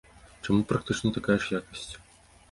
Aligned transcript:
Чаму 0.47 0.61
практычна 0.71 1.11
такая 1.17 1.35
ж 1.43 1.51
якасць? 1.59 1.85